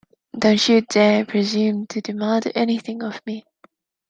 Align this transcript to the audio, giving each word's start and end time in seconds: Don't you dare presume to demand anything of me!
Don't 0.35 0.67
you 0.67 0.81
dare 0.81 1.27
presume 1.27 1.85
to 1.85 2.01
demand 2.01 2.51
anything 2.55 3.03
of 3.03 3.21
me! 3.27 3.45